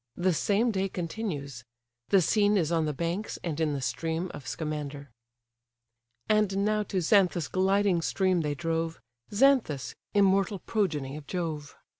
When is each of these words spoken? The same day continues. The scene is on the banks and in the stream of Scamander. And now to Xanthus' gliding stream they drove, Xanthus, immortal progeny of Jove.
The 0.17 0.33
same 0.33 0.71
day 0.71 0.89
continues. 0.89 1.63
The 2.09 2.23
scene 2.23 2.57
is 2.57 2.71
on 2.71 2.85
the 2.85 2.91
banks 2.91 3.37
and 3.43 3.59
in 3.59 3.73
the 3.73 3.81
stream 3.83 4.31
of 4.33 4.47
Scamander. 4.47 5.11
And 6.27 6.65
now 6.65 6.81
to 6.81 7.01
Xanthus' 7.01 7.47
gliding 7.47 8.01
stream 8.01 8.41
they 8.41 8.55
drove, 8.55 8.99
Xanthus, 9.31 9.93
immortal 10.15 10.57
progeny 10.57 11.15
of 11.17 11.27
Jove. 11.27 11.75